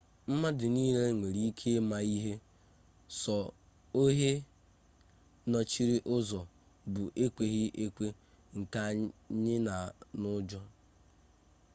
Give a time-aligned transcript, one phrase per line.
[0.29, 2.33] mmadụ nile nwere ike ịma ihe
[3.21, 3.35] sọ
[4.01, 4.31] ohe
[5.49, 6.39] nọchiri ụzọ
[6.93, 8.05] bụ ekweghị ekwe
[8.57, 9.75] nke anyi na
[10.35, 10.61] ụjọ